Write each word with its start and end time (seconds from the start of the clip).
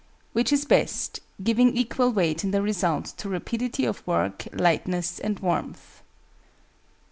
Which 0.33 0.51
is 0.51 0.65
best, 0.65 1.19
giving 1.43 1.77
equal 1.77 2.11
weight 2.11 2.43
in 2.43 2.49
the 2.49 2.63
result 2.63 3.05
to 3.17 3.29
rapidity 3.29 3.85
of 3.85 4.01
work, 4.07 4.47
lightness, 4.51 5.19
and 5.19 5.37
warmth? 5.37 6.01